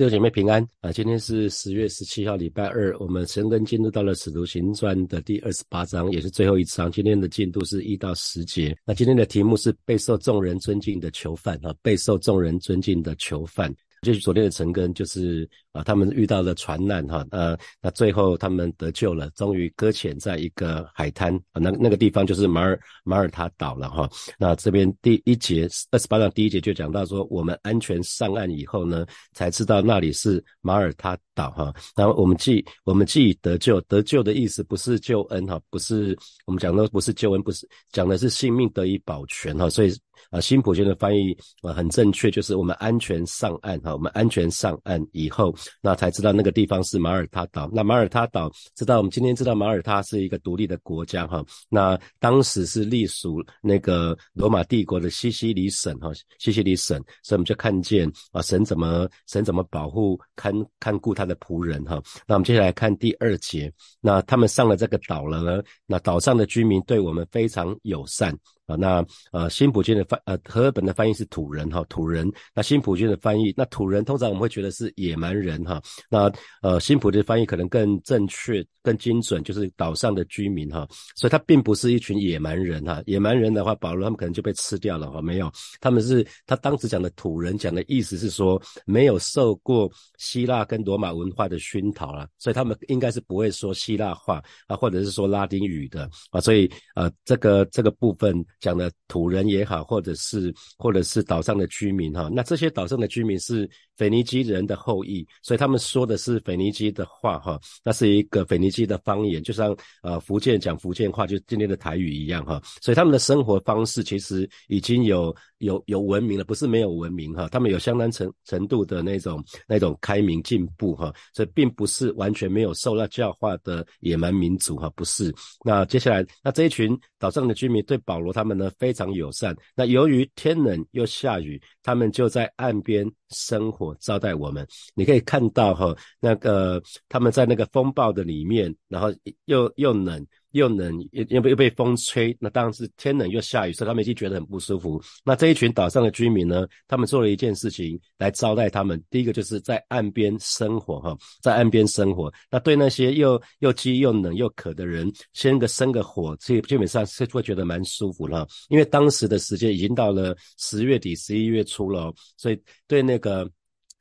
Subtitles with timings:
[0.00, 0.90] 弟兄姐妹平安啊！
[0.90, 6.90] 今天是十月十七号，礼拜二，我们神根进入到了使徒行传的第二十八章，也是最后一章。
[6.90, 8.74] 今天的进度是一到十节。
[8.86, 13.70] 那今天的题目是备受众人尊敬的囚犯啊，备受众人尊敬的囚犯。
[14.00, 24.10] 就是昨天的陈根，就是啊，他们遇到了船难哈，呃，那最后他们得救了，终于搁浅在一个海滩啊，那那个地方就是马尔马尔他岛了哈。
[24.36, 31.72] 那这边第一节二十八章第一节就讲到说，我们安全上岸以后呢，才知道那里是马耳他岛哈。
[31.94, 39.92] 然后我们既我们既得救，得救的意思不是救恩哈，不是我们讲的不是救恩，不是讲的是性命得以保全哈，所以。
[40.28, 47.68] 啊，新普京的翻译啊很正确，就是我们安全上岸哈，我们安全上岸以后，那才知道那个地方是马耳他岛。
[47.72, 62.02] 那马耳他岛，知道我们今天知道马耳他是一个独立的国家哈，那当时是隶属那个罗马帝国的西西里省哈，西西里省，所以我们就看见啊，神怎么神怎么保护看看顾他的仆人哈。
[62.26, 68.36] 那我们接下来看第二节，那他们上了这个岛了呢，那岛上的居民对我们非常友善。
[68.70, 72.30] 啊，那呃，新普京的翻呃，和尔本的翻译是土人哈，土人。
[72.54, 75.82] 那新普京的翻译，那土人通常我们会觉得是野蛮人哈。
[76.08, 76.30] 那
[76.62, 80.86] 呃，新普的翻译可能更正确、更精准，就是岛上的居民哈。
[81.16, 83.02] 所以他并不是一群野蛮人哈。
[83.06, 85.20] 野蛮人的话，保罗他们可能就被吃掉了哈。
[85.20, 96.40] 没有，他们是他当时讲的土人，讲的意思是说没有受过希腊跟罗马文化的熏陶了，所以他们应该是不会说希腊话啊，或者是说拉丁语的啊。
[96.40, 98.44] 所以呃，这个这个部分。
[98.60, 103.68] 讲的土人也好，或者是或者是岛上的居民哈，那这些岛上的居民是
[104.00, 125.34] 腓尼基人的后裔，所以他们说的是腓尼基的话哈，那是一个腓尼基的方言，就像呃福建讲福建话，就今天的台语一样哈，所以他们的生活方式其实已经有有有文明了，不是没有文明哈，他们有相当程程度的那种那种开明进步哈，所以并不是完全没有受到教化的野蛮民族哈，不是。
[125.64, 128.50] 那接下来那这一群岛上的居民对保罗他们。
[128.60, 129.56] 呢非常友善。
[129.74, 134.66] 那由于天冷又下雨，他们就在岸边生火招待我们。
[134.94, 139.12] 你可以看到哈，那个他们在那个风暴的里面，然后
[139.44, 140.26] 又又冷。
[140.52, 145.00] 又冷又又被又被风吹，那当然是天冷又下雨，所以他们已经觉得很不舒服。
[145.24, 149.02] 那这一群岛上的居民呢，他们做了一件事情来招待他们。
[149.10, 152.32] 第一个就是在岸边生火，哈，在岸边生火。
[152.50, 158.46] 那对那些又又饥又冷又渴的人，先个生个火，这基本上是会觉得蛮舒服了。
[158.68, 163.50] 因为当时的时间已经到了十月底、十一月初了，所以对那个。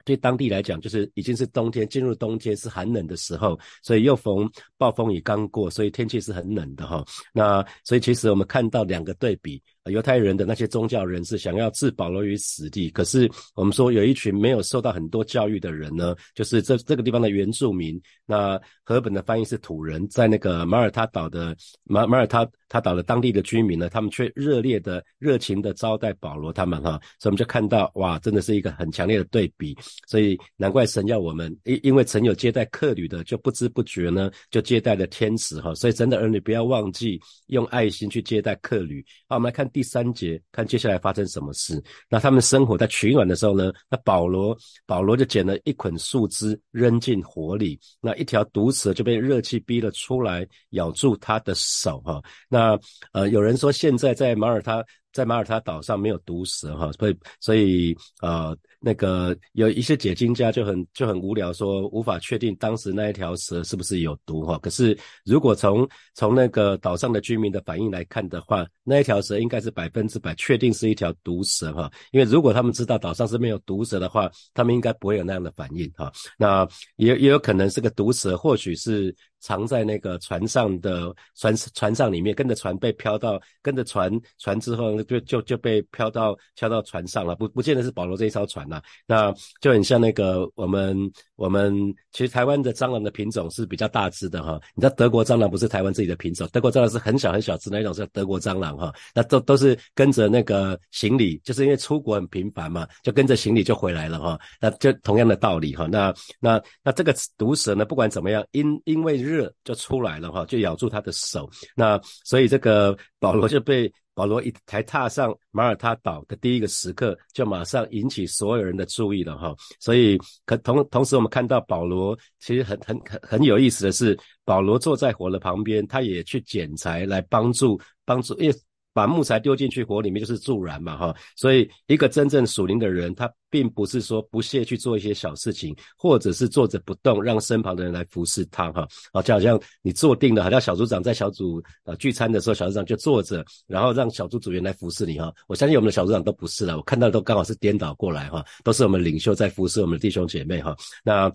[0.10, 7.06] 对当地来讲，就是已经是冬天，进入冬天是寒冷的时候，所以又逢暴风雨刚过，所以天气是很冷的哈。
[7.32, 9.62] 那所以其实我们看到两个对比。
[9.92, 18.00] 犹太人的那些宗教人士想要置保罗于死地，可是我们说有一群没有受到很多教育的人呢，就是这这个地方的原住民。
[18.26, 26.92] 那和本的翻译是土人，在那个马耳他岛的马马耳他他岛的当地的居民呢，他们却热烈的、热情的招待保罗他们哈。
[27.20, 29.76] 所以我们就看到哇，真的是一个很强烈的对比。
[30.08, 35.74] 所以难怪神要我们，因因为曾有接待客旅的，就不知不觉呢就接待了天使哈。
[35.74, 39.04] 所以真的儿女不要忘记用爱心去接待客旅。
[39.28, 39.68] 好，我们来看。
[39.72, 41.82] 第第三节，看接下来发生什么事。
[42.10, 43.72] 那他们生火在取暖的时候呢？
[43.90, 44.54] 那保罗，
[44.86, 52.02] 保罗就捡了一捆树枝扔进火里，那一条毒蛇就被热气逼了出来，咬住他的手。
[52.02, 52.78] 哈，那
[53.14, 54.84] 呃，有人说现在在马耳他。
[55.12, 64.58] 在马耳他岛上没有毒蛇哈，所以所以呃那个有一些解经家就很就很无聊说无法确定当时那一条蛇是不是有毒哈。
[64.60, 71.92] 可是如果从从那个岛上的居民的反应来看的话，那一条蛇应该是百分之百确定是一条毒蛇哈。
[72.12, 76.12] 因为如果他们知道岛上是没有毒蛇的话，他们应该不会有那样的反应哈。
[76.38, 79.16] 那也也有可能是个毒蛇，或许是。
[79.40, 90.98] 藏在那个船上的船船上里面，跟着船被飘到，跟着船船之后就就就被飘到飘到船上了，不不见得是保罗这一艘船呐，那就很像那个我们
[91.36, 91.74] 我们
[92.12, 109.29] 其实台湾的蟑螂的品种是比较大只的哈，你知道德国蟑螂不是台湾自己的品种，德国蟑螂是很小很小只那种是德国蟑螂哈，那都都是跟着那个行李，就是因为出国很频繁嘛，就跟着行李就回来了哈，那就同样的道理哈，那那那这个毒蛇呢，不管怎么样，因因为。
[109.30, 111.50] 热就出来了哈，就咬住他的手。
[111.76, 119.56] 那所以这个保罗就被保罗一才踏上马耳他岛的第一个时刻，就马上引起所有人的注意了哈。
[119.80, 128.56] 所以可同同时我们看到保罗其实很很很很有意思的是，保罗坐在火的旁边，他也去捡柴来帮助帮助，因为。
[129.00, 131.16] 把木材丢进去火里面就是助燃嘛哈。
[131.38, 138.86] 所以一个真正属灵的人，他并不是说不屑去做一些小事情，或者是坐着不动，让身旁的人来服侍他哈。
[139.14, 145.34] 啊，就好像你坐定了，好像小组长在小组呃聚餐的时候，小组长就坐着，然后让小组组员来服侍你哈。
[145.48, 150.76] 我相信我们的小组长都不是了，我看到的都刚好是颠倒过来哈，都是我们领袖在服侍我们的弟兄姐妹哈。
[151.06, 151.32] 那。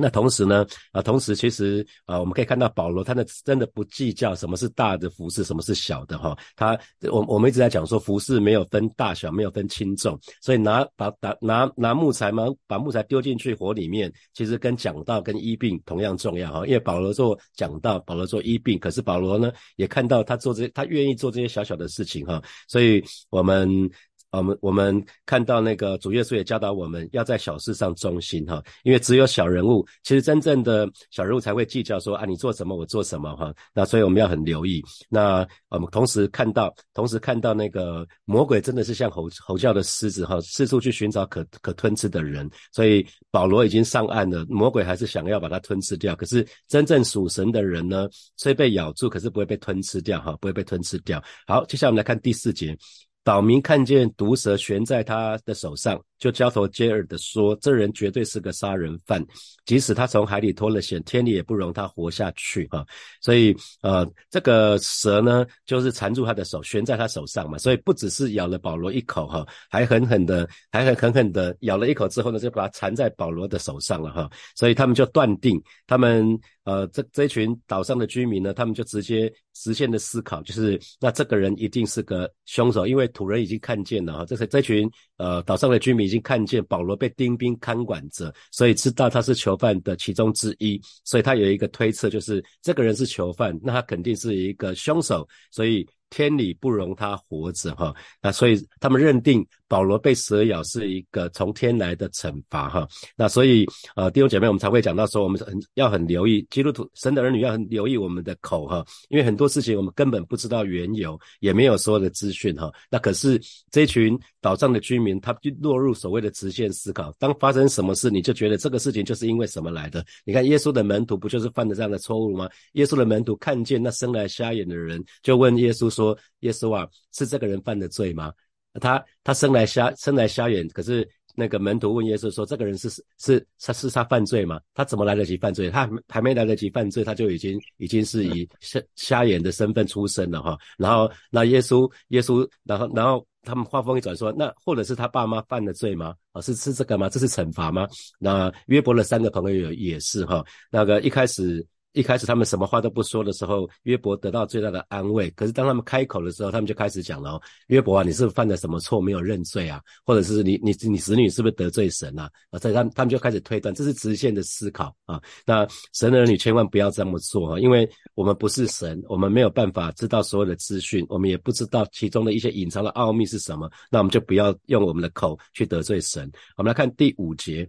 [0.00, 6.36] 那同时呢，啊，同时其实啊，我们可以看到保罗他那真的不计较什么是大的服饰，什么是小的哈。
[6.56, 6.78] 他
[7.10, 16.66] 我我们一直在讲说服饰没有分大小，没有分轻重，所以拿把拿拿拿木材嘛，把木材丢进去火里面，其实跟讲道跟医病同样重要哈。
[16.66, 23.90] 因为保罗做讲道，保罗做医病，可是保罗呢也看到他做这他愿意做这些小小的事情哈，所以我们。
[24.30, 34.82] 我们我们看到那个主耶稣也教导我们要在小事上忠心哈，因为只有小人物，其实真正的小人物才会计较说啊你做什么我做什么哈，那所以我们要很留意。
[35.08, 42.48] 那我们同时看到，同时看到那个魔鬼真的是像吼吼叫的狮子哈，四处去寻找可可吞吃的人。
[42.72, 46.14] 所以保罗已经上岸了，魔鬼还是想要把它吞吃掉。
[46.14, 51.22] 可是真正属神的人呢，虽被咬住，可是不会被吞吃掉哈，不会被吞吃掉。
[51.46, 52.76] 好，接下来我们来看第四节。
[53.24, 59.24] 岛民看见毒蛇悬在他的手上，就交头接耳的说：“这人绝对是个杀人犯，
[59.66, 62.86] 即使他从海里脱了险，天理也不容他活下去。”哈，
[63.20, 67.58] 所以呃，这个蛇呢，就是缠住他的手，悬在他手上嘛。
[67.58, 74.30] 所以不只是咬了保罗一口，哈，还狠狠的，还很狠狠的咬了一口之后呢，就把它缠在保罗的手上了，哈。
[74.54, 83.08] 所以他们就断定，他们呃，这这群岛上的居民呢，他们就直接实现的思考，就是那这个人一定是个凶手，因为。
[83.14, 95.86] 土人已经看见了哈，这是这群呃岛上的居民已经看见保罗被丁兵看管着，所以知道他是囚犯的其中之一，所以他有一个推测，就是这个人是囚犯，那他肯定是一个凶手，所以。
[96.10, 112.72] 天理不容他活着哈，那所以他们认定保罗被蛇咬是一个从天来的惩罚哈，那所以呃弟兄姐妹，我们才会讲到说，我们很要很留意基督徒神的儿女要很留意我们的口哈，因为很多事情我们根本不知道缘由，也没有所有的资讯哈。
[112.90, 113.38] 那可是
[113.70, 120.04] 这群岛上的居民，他就落入所谓的直线思考，当发生什么事，你就觉得这个事情就是因为什么来的？
[120.24, 122.48] 你看耶稣的门徒不就是犯了这样的错误吗？
[122.72, 125.88] 耶稣的门徒看见那生来瞎眼的人，就问耶稣。
[125.88, 128.30] 说耶稣啊，是这个人犯的罪吗？
[128.78, 132.88] 他他生来瞎生来瞎眼，可是那个门徒问耶稣说，这个人是
[133.18, 134.60] 是他是他犯罪吗？
[134.74, 135.70] 他怎么来得及犯罪？
[135.70, 140.58] 他还没来得及犯罪，他就已经已经是以瞎瞎眼的身份出生了哈。
[140.76, 146.14] 然后那耶稣耶稣，然后然后他们话锋一转说，那或者是他爸妈犯的罪吗？
[146.32, 147.08] 啊，是是这个吗？
[147.08, 147.86] 这是惩罚吗？
[148.18, 151.64] 那约伯的三个朋友也是哈，那个一开始。
[151.98, 155.28] 一开始他们什么话都不说的时候，约伯得到最大的安慰。
[155.30, 159.82] 可是当他们开口的时候，他们就开始讲了：哦约伯啊，你是不是犯了什么错没有认罪啊？
[160.06, 162.30] 或者是你你你子女是不是得罪神啊？
[162.50, 165.20] 啊，在他他们就开始推断，这是直线的思考啊。
[165.44, 173.68] 那神的儿女千万不要这么做啊，因为我们不是神，我们没有办法知道所有的资讯，我们也不知道其中的一些隐藏的奥秘是什么。
[173.90, 176.30] 那我们就不要用我们的口去得罪神。
[176.56, 177.68] 我们来看第五节，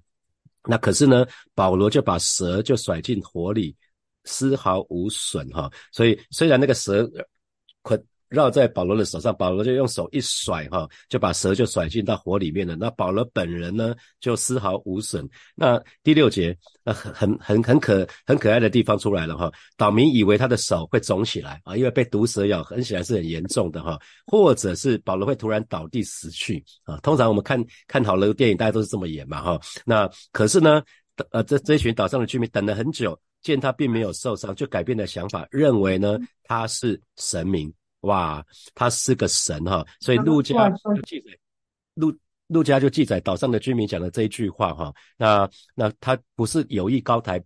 [0.65, 3.75] 那可是呢，保罗就把蛇就甩进火里。
[4.29, 7.09] 丝毫无损哈，所以虽然那个蛇
[7.81, 12.75] 捆绕在保罗的手上，保罗就用手一甩哈，就把蛇就甩进到火里面了。
[12.75, 15.27] 那保罗本人呢，就丝毫无损。
[15.55, 19.51] 那第六节，那很很很很可很可爱的地方出来了哈。
[19.75, 26.97] 岛民以为他的手会肿起来啊，因为被毒蛇咬，很显然是很严重的哈，或者是保罗会突然倒地死去啊。
[26.97, 29.59] 通常我们看看好了电影，大家都是这么演嘛哈。
[29.85, 30.83] 那可是呢，
[31.31, 33.19] 呃，这这一群岛上的居民等了很久。
[33.41, 41.37] 见他并没有受伤，就改变了想法，认为呢他是神明，哇，他是个神哈，所以陆家就记载，
[41.95, 42.17] 陆
[42.47, 47.43] 陆家就记载岛上的居民讲的这一句话哈，那那他不是有意高抬。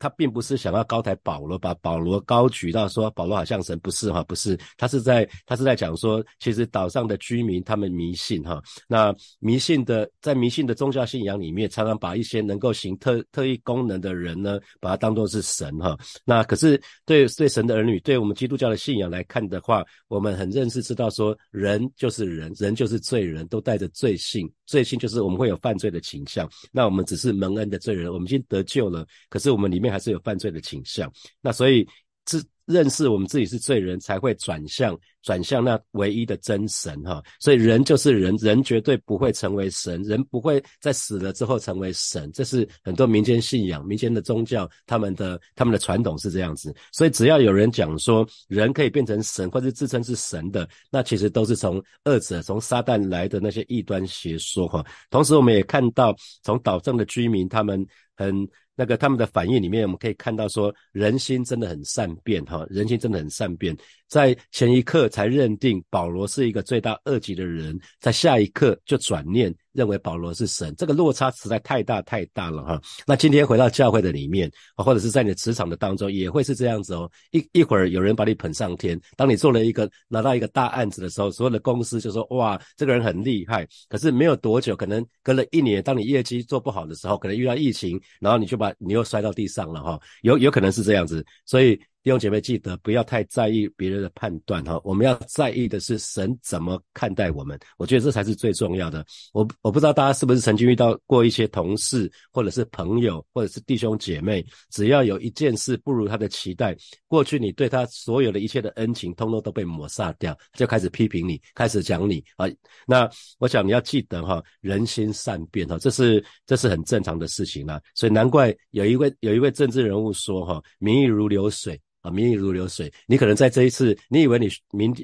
[0.00, 29.89] 他并不是想要高抬保罗，把保罗高举到说保罗好像神，不是哈，不是，他是在他是在讲说，其实岛上的居民他们迷信哈，那迷信的在迷信的宗教信仰里面，常常把一些能够行特特异功能的人呢，把它当作是神哈，那可是对对神的儿女，对我们基督教的信仰来看的话，我们很认识知道说，人就是人，人就是罪人，都带着罪性，罪性就是我们会有犯罪的倾向，那我们只是蒙恩的罪人，我们已经得救了，可是我们里面。
[29.90, 31.86] 还是有犯罪的倾向，那所以
[32.24, 37.22] 自认识我们自己是罪人，才会转向转向那唯一的真神哈。
[37.38, 42.30] 所以人就是人，人绝对不会成为神，人不会在死了之后成为神。
[42.32, 46.74] 这是很多民间信仰、民间的宗教他们的他们的传统是这样子。
[46.92, 54.84] 所以只要有人讲说人可以变成神，或者自称是神的，那其实都是从恶者、从撒旦来的那些异端邪说哈。
[55.10, 57.86] 同时，我们也看到从岛上的居民他们
[58.16, 58.48] 很。
[58.76, 63.76] 那个他们的反应里面，我们可以看到说，人心真的很善变哈，人心真的很善变。
[64.10, 72.82] 在前一刻才认定保罗是一个罪大恶极的人，在下一刻就转念认为保罗是神，这个落差实在太大太大了哈。
[73.06, 77.08] 那今天回到教会的里面，或者是在你的职场的当中，也会是这样子哦。
[77.30, 83.64] 一一会儿有人把你捧上天，当你做了一个拿到一个大案子的时候，所有的公司就说哇，这个人很厉害。
[83.88, 90.00] 可是没有多久，可能隔了一年，当你业绩做不好的时候，可能遇到疫情，然后你就把你又摔到地上了哈。
[90.22, 91.80] 有有可能是这样子，所以。
[92.02, 97.60] 弟兄姐妹，记得不要太在意别人的判断哈，我们要在意的是神怎么看待我们。
[97.76, 99.04] 我觉得这才是最重要的。
[99.34, 106.74] 我我不知道大家是不是曾经遇到过一些同事，或者是朋友，或者是弟兄姐妹，只要有一件事不如他的期待，
[107.06, 112.46] 过去你对他所有的一切的恩情，通通都被抹杀掉，就开始批评你，开始讲你啊。
[112.86, 113.06] 那
[113.38, 117.78] 我想你要记得哈，人心善变哈，这是这是很正常的事情啦。
[117.94, 121.78] 所以难怪有一位有一位政治人物说哈，民意如流水。
[122.00, 124.94] 啊，民意如流水，你可能在这一次，你以为你明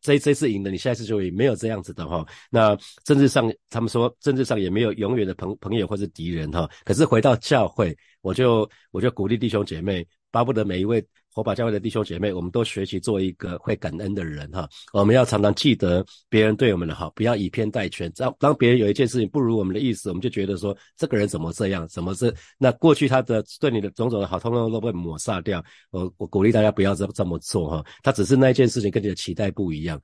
[0.00, 2.26] 这这次赢了，你下一次就会没有这样子的哈。
[2.50, 6.68] 那政治上，他们说政治上也没有永远的朋朋友或是敌人哈。
[6.84, 11.04] 可是回到教会，我就我就鼓励弟兄姐妹，巴不得每一位。
[11.38, 14.68] 我把教会的弟兄姐妹，我们都学习做一个会感恩的人哈。
[14.92, 18.10] 我们要常常记得别人对我们的好，不要以偏概全。
[18.16, 25.64] 当当别人有一件事情不如我们的意思，我们就觉得说这个人怎么这样，怎么这那过去他的对你的种种的好，通通都被抹杀掉。
[25.92, 27.86] 我我鼓励大家不要这这么做哈。
[28.02, 30.00] 他只是那一件事情跟你的期待不一样，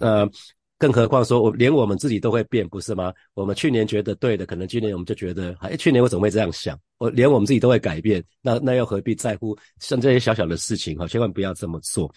[0.00, 0.26] 呃。
[0.82, 3.12] 更何况说，我连我们自己都会变，不是吗？
[3.34, 6.76] 我们去年觉得对的，可能今年我们就觉得，哎，去年我怎么会这样想？
[6.98, 10.98] 我连我们自己都会改变，那那又何必在乎像这些小小的事情？
[10.98, 12.12] 哈，千万不要这么做。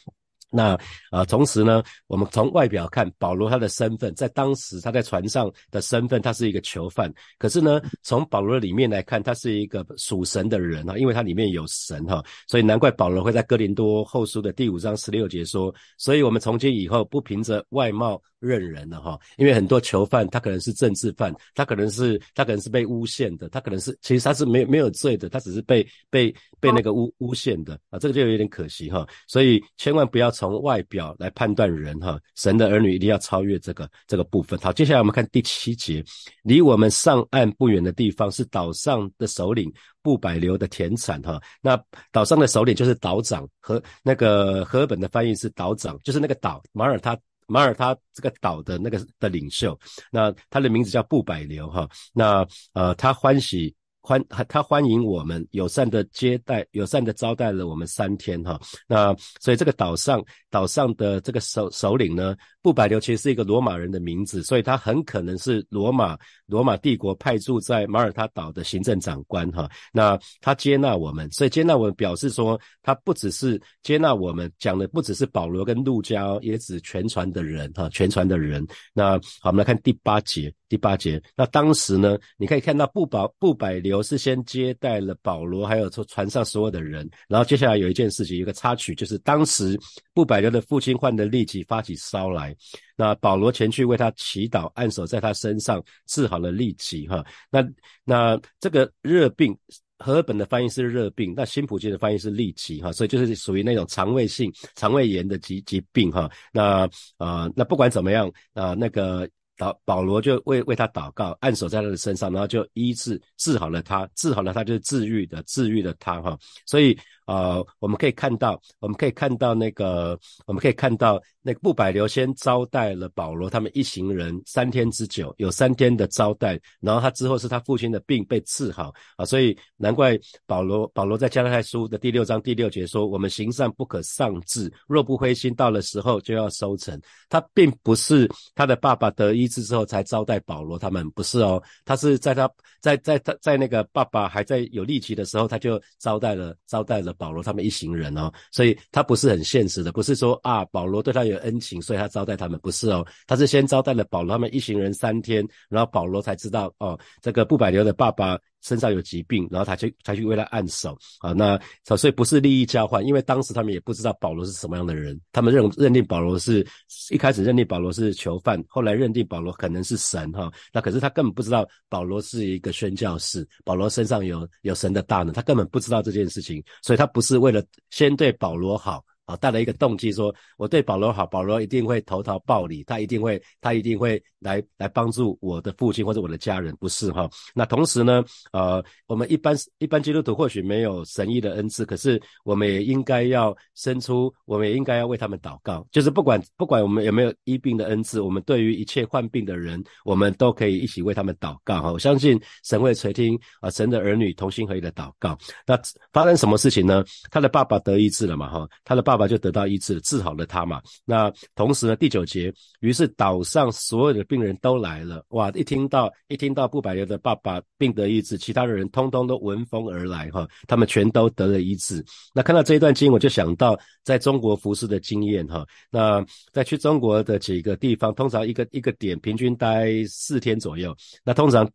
[0.51, 0.75] 那
[1.11, 7.13] 啊，同时呢，我们从外表看保罗他的身份，在当时他在船上的身份，他是一个囚犯。
[7.37, 18.19] 可是呢，从保罗里面来看，他是一个属神的人哈，因为他里面有神哈，所以难怪保罗会在哥林多后书的第五章十六节说：，所以我们从今以后不凭着外貌。
[18.45, 27.79] 认人了哈，因为很多囚犯他可能是政治犯，他可能是他可能是被诬陷的，他可能是其实他是没没有罪的，他只是被被被那个诬诬陷的。
[27.89, 34.59] 啊，这个就有点可惜哈，所以千万不要从外表来判断人哈，神的儿女一定要超越这个这个部分。
[34.59, 36.03] 好，接下来我们看第七节，
[36.43, 39.71] 离我们上岸不远的地方是岛上的首领
[40.01, 47.17] 布百流的田产哈，那岛上的首领就是岛长和那个和本的翻译是岛长，就是那个岛马耳他。
[47.47, 49.77] 马耳他这个岛的那个的领袖，
[50.11, 62.35] 那他的名字叫布百流哈，那呃他欢喜欢他欢迎我们友善的接待友善的招待了我们三天哈，那所以这个岛上岛上的这个首首领呢。
[62.65, 66.17] 布柏流其实是一个罗马人的名字，所以他很可能是罗马
[66.47, 69.69] 罗马帝国派驻在马耳他岛的行政长官哈。
[69.93, 78.65] 那他接纳我们，所以接纳我们表示说，他不只是接纳我们，讲的不只是保罗跟路加，也指全船的人哈，全船的人。
[78.95, 81.21] 那好，我们来看第八节，第八节。
[81.35, 89.79] 那当时呢，你可以看到布保布柏流是先接待了保罗，还有说船上所有的人，然后接下来有一件事情，一个插曲，就是当时
[90.15, 92.55] 布百流的父亲患的痢疾发起烧来。
[92.95, 97.05] 那保罗前去为他祈祷，按手在他身上，治好了痢疾。
[97.09, 97.61] 哈，那
[98.05, 99.55] 那这个热病，
[99.99, 102.81] 和本的翻译是热病，那新普金的翻译是痢疾。
[102.81, 106.09] 哈，所以就是属于那种肠胃性肠胃炎的疾疾病。
[106.09, 116.21] 哈，那啊，那不管怎么样啊，那个祷保罗就为为他祷告，按手在他的身上，然后就医治治好了他，治好了他就是治愈的，治愈了他。
[116.21, 116.97] 哈，所以。
[117.25, 130.15] 啊，我们可以看到，我们可以看到那个，我们可以看到那个布百流先招待了保罗他们一行人三天之久，有三天的招待，然后他之后是他父亲的病被治好啊，所以难怪
[130.45, 142.47] 保罗保罗在加拉太书的第六章第六节说：“我们行善不可丧志，若不灰心，到了时候就要收成。”他并不是他的爸爸得医治之后才招待保罗他们，不是哦，他是在他
[142.81, 147.14] 在在他在那个爸爸还在有力气的时候，他就招待了招待了。
[147.17, 161.33] 保罗他们一行人哦，所以他不是很现实的，不是说啊，保罗对他有恩情，所以他招待他们，不是哦，他是先招待了保罗他们一行人三天，然后保罗才知道哦，这个布百流的爸爸身上有疾病，然后他去才去为他按手啊。
[161.33, 166.65] 那所以不是利益交换，因为当时他们也不知道保罗是什么样的人，他们认认定保罗是
[167.11, 170.51] 一开始认定保罗是囚犯，后来认定保罗可能是神哈。
[170.73, 179.05] 那可是他根本不知道保罗是一个宣教士，保罗身上有有神的大能，他根本不知道这件事情，所以他不是为了先对保罗好。
[179.25, 187.27] 啊，带了一个动机，说我对保罗好，保罗一定会投桃报李，他一定会，他一定会来来帮助我的父亲或者我的家人，不是哈？
[187.55, 195.83] 那同时呢，呃，我们一般一般基督徒或许没有神医的恩赐，可是我们也应该要伸出，我们也应该要为他们祷告。
[195.91, 201.91] 就是不管不管我们有没有医病的恩赐，我们对于一切患病的人，我们都可以一起为他们祷告哈。
[201.91, 205.35] 我相信神会垂听啊，神的儿女同心合意的祷告。
[205.65, 205.75] 那
[206.13, 207.03] 发生什么事情呢？
[207.31, 208.69] 他的爸爸得医治了嘛哈？
[208.83, 209.14] 他的爸。
[209.15, 210.81] 爸爸就得到医治，治好了他嘛。
[211.05, 215.23] 那同时呢，第九节，于是岛上所有的病人都来了。
[215.29, 215.49] 哇！
[215.51, 222.03] 一听到一听到不百流的爸爸病得医治，其他的人通通都闻风而来哈，他们全都得了医治。
[222.33, 225.65] 那看到这一段经，我就想到在中国服侍的经验哈。
[225.89, 230.93] 那在去中国的几个地方，通常一个一个点平均待四天左右。
[231.23, 231.65] 那通常。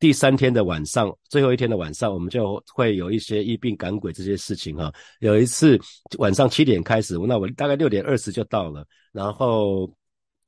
[0.00, 4.90] 第三天的晚上，最后一天的晚上，我们就会有一些疫病赶鬼这些事情哈。
[5.20, 5.78] 有一次
[6.16, 9.92] 晚上七点开始，那我大概六点二十就到了，然后，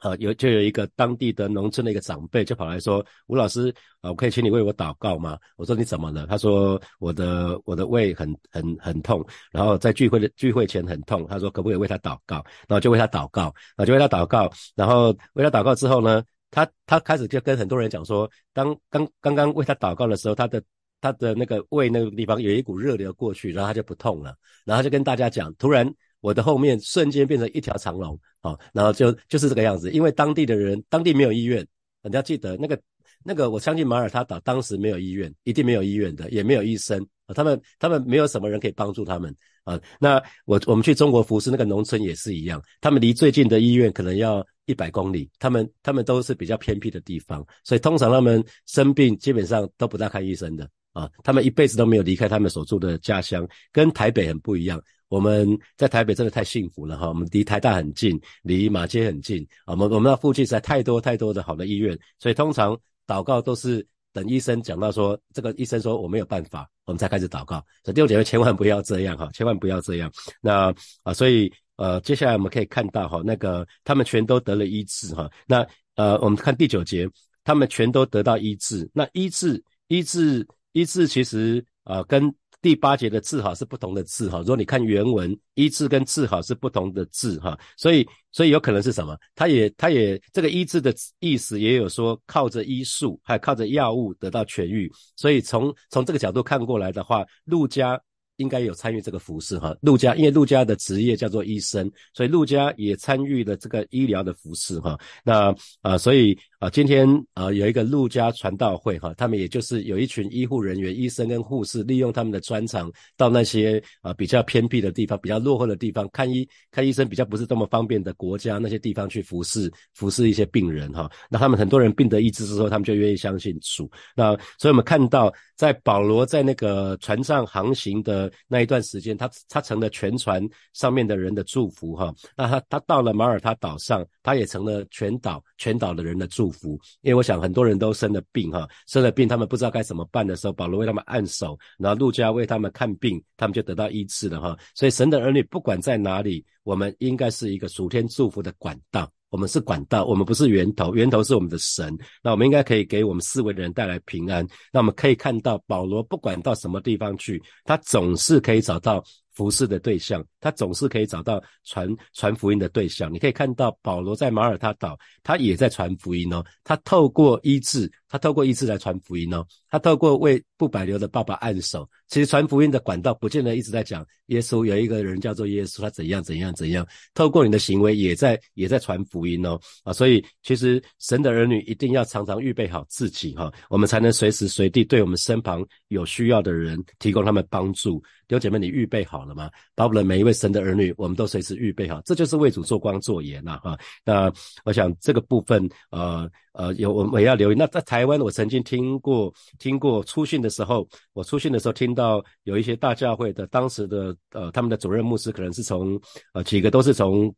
[0.01, 3.69] 呃，有就有一个当地的农村的一个长辈就跑来说：“吴老师，
[4.01, 16.25] 啊，我可以请你为我祷告吗？”我说：“你怎么了？”他说：“我的我的胃很很很痛，然后在聚会的聚会前很痛。”他说：“可不可以为他祷告？”然后就为他祷告，然后就为他祷告，然后为他祷告之后呢？
[16.53, 20.63] 他他开始就跟很多人讲说，当刚刚刚为他祷告的时候，他的
[21.01, 25.91] 他的那个胃那个地方有一股热流过去，然后他就不痛了，然后就跟大家讲，突然
[26.21, 31.67] 我的后面瞬间变成一条长龙，好，然后就就是这个样子，因为当地的人，当地没有医院，
[32.03, 32.79] 你要记得那个
[33.25, 39.81] 那个，我相信马耳他岛当时没有医院，一定没有医院的，也没有医生啊，他们他们没有什么人可以帮助他们啊。
[40.01, 44.45] 那我我们去中国服侍那个农村也是一样，他们离最近的医院可能要。
[44.67, 51.11] 一百公里，他们他们都是比较偏僻的地方，所以通常他们生病基本上都不大看医生的啊。
[51.25, 54.81] 他们一辈子都没有离开他们所住的家乡，跟台北很不一样。
[55.09, 59.45] 我们在台北真的太幸福了哈，我们离台大很近，离马街很近。
[59.67, 67.57] 我们我们那附近实在太多太多的好的医院，所以通常祷告都是等医生讲到说这个医生说我没有办法，我们才开始祷告。
[67.85, 70.13] 所以弟兄姐妹千万不要这样哈，千万不要这样。
[70.41, 71.53] 那啊，所以。
[71.77, 75.29] 呃，接下来我们可以看到哈，那个他们全都得了医治哈。
[75.49, 77.09] 那呃，我们看第九节，
[77.43, 78.89] 他们全都得到医治。
[78.93, 84.39] 那医治、医治、医治，其实呃跟第八节的治好是不同的字哈。
[84.39, 87.59] 如果你看原文，医治跟治好是不同的字哈。
[87.77, 89.19] 所以，所以有可能是什么？
[89.35, 94.91] 他也，他也这个医治的意思也有说靠着医术，还靠着药物得到痊愈。
[95.17, 98.01] 所以从从这个角度看过来的话，陆家。
[98.37, 104.99] 应该有参与这个服饰哈，陆家因为陆家的职业叫做医生，所以陆家也参与了这个医疗的服饰哈。
[105.23, 121.11] 那啊，所以啊，今天啊有一个陆家传道会哈，他们也就是有一群医护人员、医生跟护士，利用他们的专长到那些啊比较偏僻的地方、比较落后的地方看医看医生比较不是这么方便的国家那些地方去服侍服侍一些病人哈。
[121.29, 123.91] 那他们很多人病得医治之后，他们就愿意相信主。
[124.15, 128.31] 那所以我们看到在保罗在那个船上航行的。
[128.47, 130.41] 那一段时间，他他成了全船
[130.75, 132.15] 上面的人的祝福哈。
[132.37, 136.52] 那他他到了马耳他岛上，他也成了全岛全岛的人的祝福。
[136.53, 144.57] 福因为我想很多人都生了病哈，生了病他们不知道该怎么办的时候，保罗为他们按手，然后路加为他们看病，他们就得到医治了哈。
[144.75, 149.11] 所以神的儿女不管在哪里，我们应该是一个属天祝福的管道。
[149.31, 151.97] 我们是管道，我们不是源头，源头是我们的神。
[152.23, 154.47] 那我们应该可以给我们四维的人带来平安。
[154.71, 159.03] 那我们可以看到保罗不管到什么地方去，他总是可以找到。
[159.35, 163.13] 服侍的对象，他总是可以找到传传福音的对象。
[163.13, 166.45] 你可以看到保罗在马耳他岛，他也在传福音哦。
[166.65, 169.43] 他透过医治，他透过医治来传福音哦。
[169.71, 171.89] 他透过为不百流的爸爸按手。
[172.09, 174.67] 其实传福音的管道，不见得一直在讲耶稣。
[174.67, 176.87] 有一个人叫做耶稣，他怎样怎样怎样。
[177.15, 179.59] 透过你的行为，也在也在传福音哦。
[179.83, 188.03] 啊，所以其实神的儿女一定要常常预备好自己哈，我们才能随时随地对我们身旁有需要的人提供他们帮助。
[188.29, 189.51] 弟姐妹，你预备好了吗？
[189.75, 193.59] 把我们每一位神的儿女，我们都随时预备好，这就是为主做光做盐呐！
[193.63, 194.33] 哈，那
[194.65, 197.55] 我想这个部分，呃呃，有我们也要留意。
[197.55, 206.01] 那在台湾，我曾经听过听过出训的时候，我出训的时候听到有一些大教会的当时的呃他们的主任牧师，可能是从
[206.35, 207.35] 呃几个都是从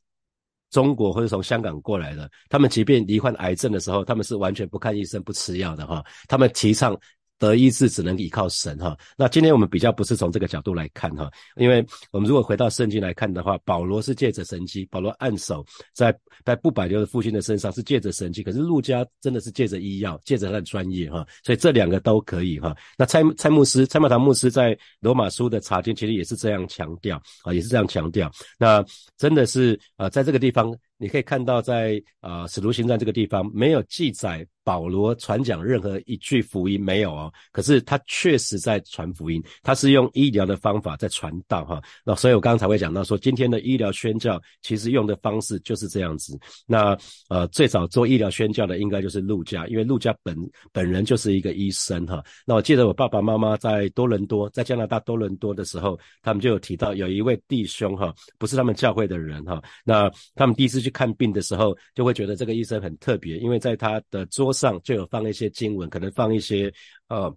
[0.71, 2.29] 中国或者从香港过来的。
[2.49, 6.05] 他们即便罹患癌症的时候，他们是完全不看医生、不吃药的哈。
[6.29, 6.99] 他们提倡。
[7.39, 8.97] 得医治只能依靠神哈。
[9.17, 22.75] 那今天我们比较不是从这个角度来看哈，因为我们如果回到圣经来看的话，保罗是借着神迹，保罗按手在在不百流的父亲的身上是借着神迹，可是路加真的是借着医药，借着他的专业哈，所以这两个都可以哈。
[22.97, 28.31] 那蔡蔡牧师蔡茂堂牧师在罗马书的查经其实也是这样强调啊，也是这样强调。
[28.59, 28.85] 那
[29.17, 34.47] 真的是啊，在这个地方你可以看到，在啊使徒行传这个地方没有记载。
[34.67, 41.83] 保罗传讲任何一句福音没有哦，可是他确实在传福音，他是用医疗的方法在传道哈。
[42.03, 46.35] 那所以我刚刚才会讲到说，今天的医疗宣教其实用的方式就是这样子。
[46.67, 46.97] 那
[47.29, 50.35] 呃，最早做医疗宣教的应该就是陆家，因为陆家本
[50.73, 52.25] 本人就是一个医生哈。
[52.47, 59.63] 那我记得我爸爸妈妈在多伦多，在加拿大多伦多的时候，他们就有提到有一位弟兄哈，不是他们教会的人哈。
[59.85, 64.55] 那他们第一次去看病的时候，就会觉得这个医生很特别，因为在他的桌。
[64.55, 66.73] 上就有放一些经文，可能放一些
[67.09, 67.29] 呃，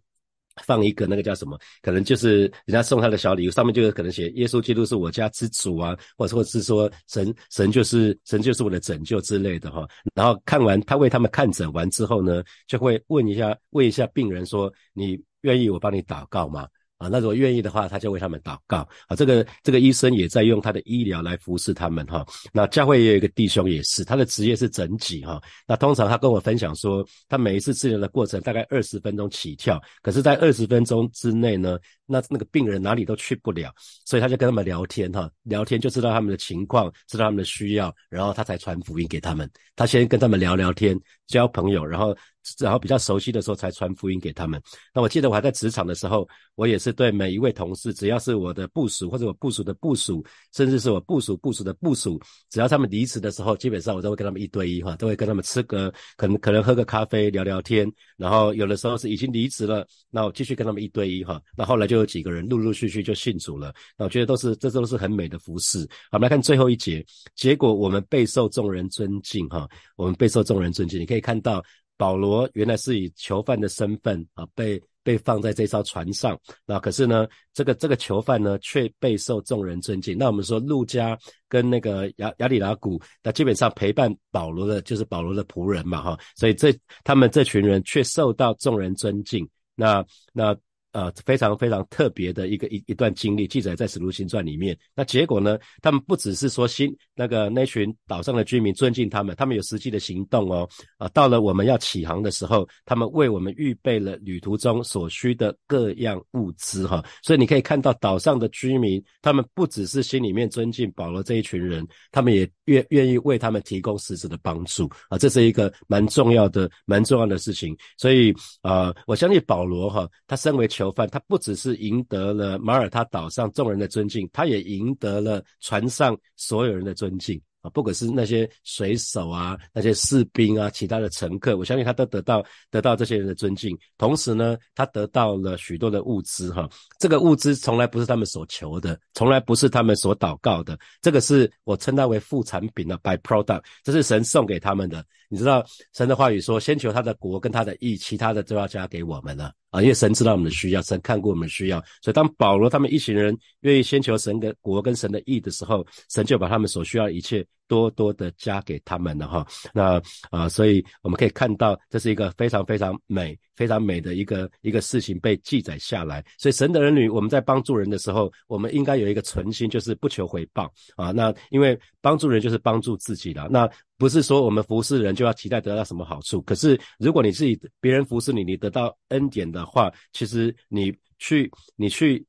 [0.65, 1.59] 放一个那个叫什么？
[1.81, 9.87] 可能就是人家送他的小礼物，上面就是可能写耶稣基督是我家之主啊，或者或者是说神神就是神就是我的拯救之类的哈。
[10.13, 18.87] 然后看完他为他们看诊完之后呢，就会问一下问一下病人说：“你愿意我帮你祷告吗？”啊，那如果愿意的话，他就为他们祷告。
[19.07, 22.25] 啊，这个这个医生也在用他的医疗来服侍他们哈。
[22.51, 25.41] 那教会也有一个弟兄也是，他的职业是整脊哈。
[25.67, 33.71] 那通常他跟我分享说，他每一次治疗的过程大概二十分钟起跳，可是，在二十分钟之内呢，那那个病人哪里都去不了，
[34.05, 39.49] 所以他就跟他们聊天哈，聊天就知道他们的情况，知道他们的需要，然后他才传福音给他们。
[39.75, 42.15] 他先跟他们聊聊天，交朋友，然后。
[42.59, 44.57] 然后比较熟悉的时候才传福音给他们。
[44.95, 52.17] 那我记得我还在职场的时候，我也是对每一位同事，只要是我的部属或者我部属的部属，甚至是我部属部属的部属，
[52.49, 57.85] 只要他们离职的时候，基本上我都会跟他们一对一哈，都会跟他们吃个可能可能喝个咖啡聊聊天。
[58.15, 61.41] 然后有的时候是已经离职了，那我继续跟他们一对一哈。
[61.57, 63.75] 那后来就有几个人陆陆续续就信主了。
[63.97, 65.79] 那我觉得都是这都是很美的服饰。
[66.09, 70.97] 好，我们来看最后一节，结果我们备受众人尊敬哈，我们备受众人尊敬。
[70.97, 71.63] 你可以可以看到。
[71.99, 76.39] 保罗原来是以囚犯的身份啊，被被放在这艘船上。
[76.63, 80.15] 那可是呢，这个这个囚犯呢，却备受众人尊敬。
[80.15, 81.17] 那我们说，路加
[81.49, 86.19] 跟那个亚亚里拉古，那基本上陪伴保罗的，就是保罗的仆人嘛，哈。
[86.35, 86.71] 所以这
[87.03, 89.49] 他们这群人却受到众人尊敬。
[89.73, 90.55] 那那。
[90.93, 94.75] 呃，非常非常特别的一个一一段经历，记载在《使徒行传》里面。
[94.95, 95.59] 那结果呢？
[95.81, 100.67] 他们不只是说新那个那群岛上的居民尊敬他们，他们有实际的行动哦。
[100.97, 107.03] 啊，到了我们要起航的时候，他们为我们预备了旅途中所需的各样物资哈。
[107.21, 115.17] 所以你可以看到岛上的居民，他们不只是心里面尊敬保罗这一群人，他们也愿愿意为他们提供实质的帮助啊。
[115.17, 117.77] 这是一个蛮重要的蛮重要的事情。
[117.97, 127.69] 所以啊，我相信保罗哈，他身为囚犯，他不只是赢得了马耳他岛上众人的尊敬，他也赢得了船上所有人的尊敬啊。
[127.71, 133.75] 不管是那些水手啊，那些士兵啊，其他的乘客，我相信他都得到得到这些人的尊敬。
[133.97, 136.69] 同时呢，他得到了许多的物资哈。
[136.99, 140.77] 这个物资从来不是他们所求的，从来不是他们所祷告的。
[141.01, 145.03] 这个是我称它为副产品的 by product，这是神送给他们的。
[145.29, 149.81] 你知道神的话语说，先求他的国跟他的义，其他的都要加给我们了啊。
[149.81, 157.45] 因为神知道我们的需要，神看过我们的需要，所以当保罗他们一行人愿意先求神的国跟神的义的时候，神就把他们所需要的一切。
[157.67, 166.25] 多多的加给他们了哈，那啊，所以我们可以看到，这是一个非常非常美、非常美的一个一个事情被记载下来。
[166.37, 171.11] 所以神的儿女，我们在帮助人的时候，我们应该有一个存心，就是不求回报啊。
[171.11, 176.41] 那因为帮助人就是帮助自己的，那不是说我们服侍人就要期待得到什么好处。
[176.43, 182.25] 可是如果你自己别人服侍你，你得到恩典的话，其实你去你去。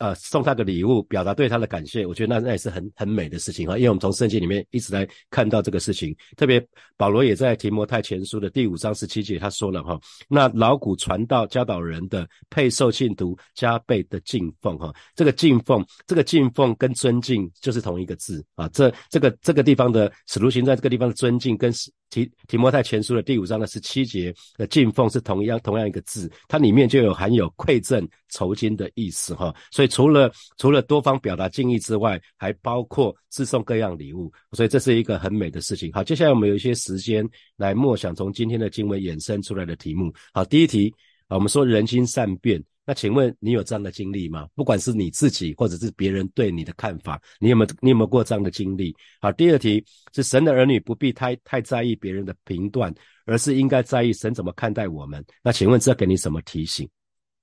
[0.00, 3.76] 呃，送他个礼物，表达对他的感谢，我觉得那那也是很很美的事情哈。
[3.76, 14.90] 因为我们从圣经里面一直在看到这个事情，特别保罗也在提摩太前书的第五章十七节他说了哈，那劳苦传道教导人的，配受信徒加倍的敬奉哈。
[15.14, 18.66] 这个敬奉，这个敬奉跟尊敬就是同一个字啊。
[18.68, 21.70] 这这个这个地方的使徒行在这个地方的尊敬跟
[22.08, 29.54] 提提摩太前书的第五章的十七节的敬奉是同样同样一个字，它里面就有含有馈赠酬金的意思哈。
[29.70, 29.90] 所以。
[29.90, 35.92] 除了除了多方表达敬意之外，还包括自送各样礼物，所以这是一个很美的事情。
[35.92, 40.10] 好，接下来我们有一些时间来默想从今天的经文衍生出来的题目。
[40.32, 40.94] 好，第一题
[41.26, 44.46] 啊，我们说人心善变，那请问你有这样的经历吗？
[44.54, 48.94] 不管是你自己或者是别人对你的看法，你有没有你有没有过这样的经历？
[49.20, 52.94] 好，第二题是神的儿女不必太太在意别人的评断，
[53.26, 55.24] 而是应该在意神怎么看待我们。
[55.42, 56.88] 那请问这给你什么提醒？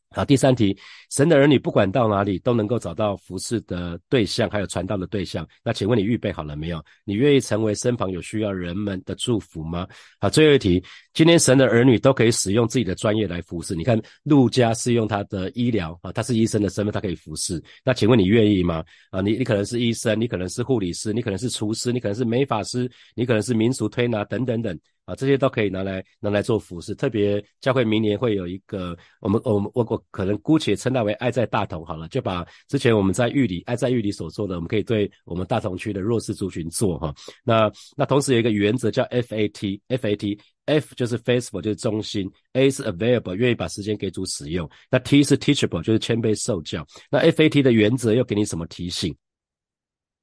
[0.09, 0.75] 好，第三题，
[1.11, 5.45] 神的儿女不管到哪里都能够找到服侍的对象，还有传道的对象。
[5.63, 6.83] 那请问你预备好了没有？
[7.03, 9.85] 你愿意成为身旁有需要人们的祝福吗？
[10.19, 10.81] 好，最后一题，
[11.13, 13.75] 今天神的儿女都可以使用自己的专业来服侍。
[13.75, 17.61] 你看，陆家是用他的医疗啊，他是医生的身份，他可以服侍。
[17.83, 18.83] 那请问你愿意吗？
[19.11, 24.79] 啊，你你可能是医生，你可能是护理师，你可能是厨师，你可能是美发师，你可能是民俗推拿等等等。
[25.07, 37.15] 啊，这些都可以拿来拿来做服饰，特别教会明年会有一个，我们我们我我可能姑且称它为“爱在大同”好了，就把之前我们在玉里爱在玉里所做的，我们可以对我们大同区的弱势族群做哈。
[37.45, 46.85] 那那同时有一个原则叫 FAT，FAT，F 就是 faithful 就是忠心，A 是 available 愿意把时间给主使用，那 T 是 teachable 就是谦卑受教。
[47.09, 49.15] 那 FAT 的原则又给你什么提醒？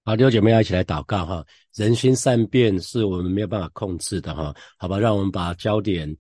[0.06, 1.42] 好，弟兄姐妹要一起来祷告哈。
[1.76, 4.54] 人心善变是我们没有办法控制的哈。
[4.76, 6.14] 好吧，让我们把焦点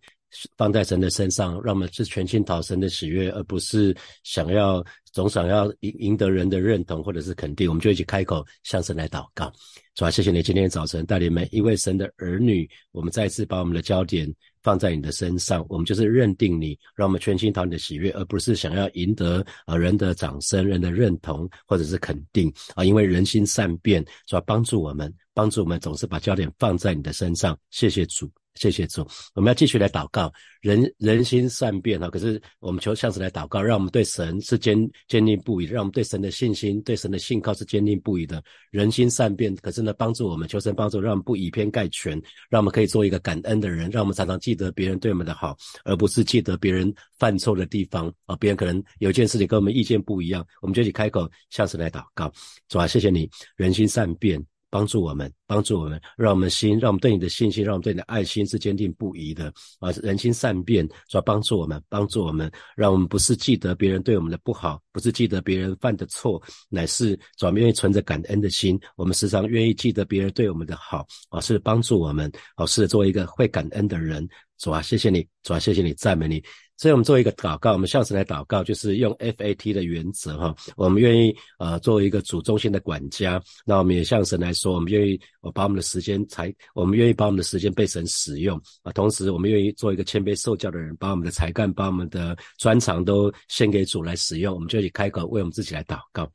[0.56, 7.68] 放在神的身上，让我们是全心讨神的喜悦，而不是想要总想要赢赢得人的认同或者是肯定。
[7.68, 9.52] 我们就一起开口向神来祷告。
[9.94, 14.34] 主啊，谢谢你今天早晨带领每一位神的儿女，我们再次把我们的焦点。
[14.64, 22.82] 放在你的身上，我们就是认定你，让我们全心讨你的喜悦，而不是想要赢得啊人的掌声、人的认同或者是肯定啊。
[22.82, 27.58] 因为人心善变，主要帮助我们，帮助我们总是把焦点放在你的身上。
[27.70, 28.30] 谢谢主。
[28.54, 30.32] 谢谢主，我们要继续来祷告。
[30.60, 38.40] 人人心善变哈，可是我们求向神来祷告，让我们对神是坚坚定不移，让我们对神的信心、对神的信靠是坚定不移的。
[38.70, 42.12] 人心善变，可是呢，帮助我们求神帮助，让我们不以偏概全，
[42.48, 48.36] 让我们可以做一个感恩的人，让我们常常记得别人对我们的好，而不是记得别人犯错的地方啊。
[48.36, 52.32] 别人可能有件事情跟我们意见不一样，我们就去开口向神来祷告。
[52.68, 54.40] 主啊，谢谢你，人心善变。
[54.74, 59.46] 帮助我们，帮助我们，让我们心，让我们对你的信心，让我们对你的爱心是坚定不移的
[59.78, 59.92] 啊！
[60.02, 68.76] 人心善变，主要帮助我们，帮助我们，让我们不是记得别人对我们的不好，不是记得别人犯的错，乃是主要愿意存着感恩的心。
[68.96, 74.28] 我们时常愿意记得别人对我们的好啊，是帮助我们，啊，是做一个会感恩的人。
[74.58, 76.42] 主啊，谢谢你，主啊，谢谢你，赞美你。
[76.76, 80.54] 所以我们做一个祷告，我们向神来祷告，就是用 FAT 的原则哈。
[80.76, 88.90] 我们愿意呃作为一个主中心的管家，那我们也向神来说，我们愿意我把我们的时间才，我们愿意把我们的时间被神使用啊。
[88.92, 94.52] 同时，我们愿意做一个谦卑受教的人，把我们的才干、把我们的专长都献给主来使用。
[94.52, 96.28] 我们就以开口为我们自己来祷告。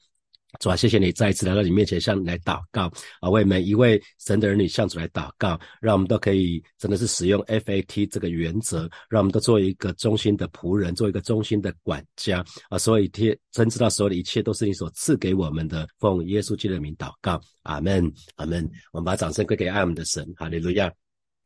[0.59, 12.77] 主啊，谢谢你再一次来到你面前，向你来祷告啊，为每一位神的儿女向主来祷告，让我们都可以真的是使用 FAT 这个原则，让我们都做一个忠心的仆人，做一个忠心的管家啊。
[12.77, 18.67] 所以天真知道所有的一切都是你所赐给我们的，奉耶稣基督的名祷告，阿门，阿门。
[18.91, 20.91] 我们把掌声归给爱我们的神，哈利路亚。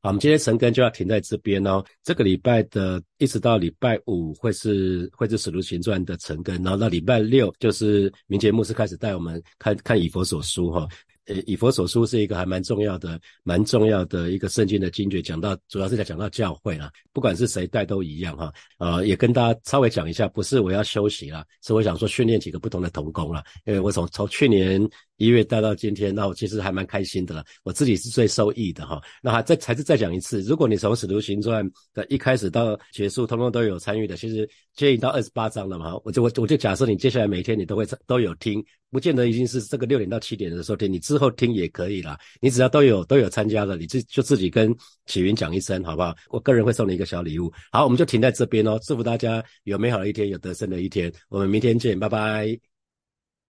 [0.05, 1.81] 好，我们今天晨更就要停在这边哦。
[2.03, 10.85] 这个礼拜的一直到礼拜五会是会是使徒行传的晨更，然后到礼拜六就是明节牧师开始带我们看看以佛所书哈。
[11.27, 18.51] 呃，以佛所书是一个还蛮重要的、蛮重要的一个圣经的经卷，讲到主要是在讲到教会啦，不管是谁带都一样哈。
[18.79, 24.85] 呃，也跟大家稍微讲一下，不是我要休息了，是我想说训练几个不同的童工了，因为我从从去年。
[25.23, 27.43] 一月带到今天，那我其实还蛮开心的了。
[27.63, 29.01] 我自己是最受益的哈。
[29.21, 35.95] 那还再还是再讲一次，如果你从使徒行传的一开始到结束，通通都有参与的，其实接引到二十八章了嘛。
[36.03, 42.19] 我就我我就假设你接下来每天你都会都有听，不见得一定是这个六点到七点的时候听，你之后听也可以啦。
[42.41, 46.13] 你只要都有都有参加了，你自就自己跟启云讲一声好不好？
[46.29, 47.51] 我个人会送你一个小礼物。
[47.71, 48.77] 好，我们就停在这边哦。
[48.83, 51.11] 祝福大家有美好的一天，有得胜的一天。
[51.29, 52.72] 我们明天见，拜拜。